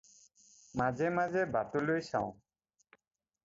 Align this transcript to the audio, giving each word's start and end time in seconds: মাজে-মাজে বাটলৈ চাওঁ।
মাজে-মাজে 0.79 1.41
বাটলৈ 1.55 2.01
চাওঁ। 2.11 2.29